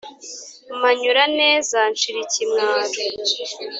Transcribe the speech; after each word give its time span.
Mpanyura 0.77 1.23
neza 1.39 1.77
nshira 1.91 2.17
ikimwaro 2.25 2.97